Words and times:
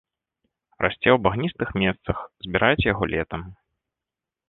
Расце 0.83 1.09
ў 1.15 1.19
багністых 1.27 1.69
месцах, 1.83 2.17
збіраюць 2.49 2.87
яго 2.91 3.03
летам. 3.15 3.41